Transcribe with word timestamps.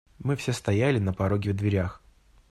Мы 0.17 0.35
все 0.35 0.51
стояли 0.51 0.97
на 0.97 1.13
пороге 1.13 1.51
в 1.51 1.55
дверях. 1.55 2.01